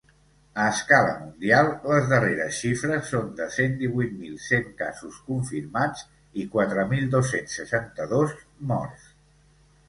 [0.61, 6.03] A escala mundial les darreres xifres són de cent divuit mil cent casos confirmats
[6.45, 8.35] i quatre mil dos-cents seixanta-dos
[8.75, 9.07] morts.